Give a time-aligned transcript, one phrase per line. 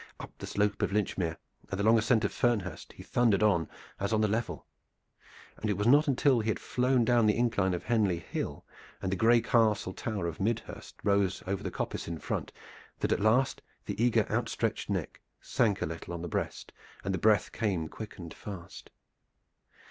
[0.19, 1.37] Up the slope of Linchmere
[1.69, 3.43] and the long ascent of Fernhurst he thundered
[3.99, 4.65] as on the level,
[5.57, 8.65] and it was not until he had flown down the incline of Henley Hill,
[8.99, 12.51] and the gray castle tower of Midhurst rose over the coppice in front,
[13.01, 16.71] that at last the eager outstretched neck sank a little on the breast,
[17.03, 18.89] and the breath came quick and fast.